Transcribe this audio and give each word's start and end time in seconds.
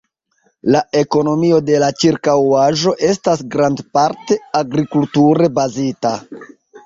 La 0.75 0.79
ekonomio 1.01 1.57
de 1.67 1.75
la 1.83 1.89
ĉirkaŭaĵo 2.03 2.93
estas 3.09 3.43
grandparte 3.55 4.39
agrikulture 4.63 5.51
bazita. 5.61 6.15